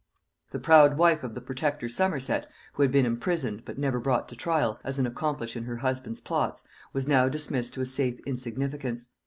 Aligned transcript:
The 0.49 0.57
proud 0.57 0.97
wife 0.97 1.23
of 1.23 1.35
the 1.35 1.41
protector 1.41 1.87
Somerset, 1.87 2.47
who 2.73 2.81
had 2.81 2.91
been 2.91 3.05
imprisoned, 3.05 3.63
but 3.65 3.77
never 3.77 3.99
brought 3.99 4.27
to 4.29 4.35
trial, 4.35 4.79
as 4.83 4.97
an 4.97 5.05
accomplice 5.05 5.55
in 5.55 5.65
her 5.65 5.77
husband's 5.77 6.21
plots, 6.21 6.63
was 6.91 7.07
now 7.07 7.29
dismissed 7.29 7.75
to 7.75 7.81
a 7.81 7.85
safe 7.85 8.19
insignificance. 8.25 9.09